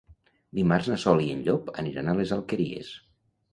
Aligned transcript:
Dimarts 0.59 0.89
na 0.91 0.97
Sol 1.03 1.21
i 1.27 1.29
en 1.35 1.45
Llop 1.49 1.71
aniran 1.83 2.11
a 2.11 2.17
les 2.23 2.35
Alqueries. 2.41 2.93